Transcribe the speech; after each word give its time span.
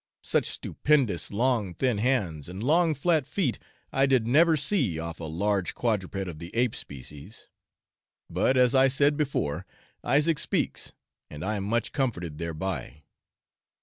Such 0.23 0.47
stupendous 0.49 1.29
long 1.29 1.75
thin 1.75 1.99
hands, 1.99 2.49
and 2.49 2.63
long 2.63 2.95
flat 2.95 3.27
feet, 3.27 3.59
I 3.93 4.07
did 4.07 4.25
never 4.25 4.57
see 4.57 4.97
off 4.97 5.19
a 5.19 5.25
large 5.25 5.75
quadruped 5.75 6.27
of 6.27 6.39
the 6.39 6.49
ape 6.55 6.75
species. 6.75 7.49
But, 8.27 8.57
as 8.57 8.73
I 8.73 8.87
said 8.87 9.15
before, 9.15 9.67
Isaac 10.03 10.39
speaks, 10.39 10.91
and 11.29 11.45
I 11.45 11.55
am 11.55 11.65
much 11.65 11.91
comforted 11.91 12.39
thereby. 12.39 13.03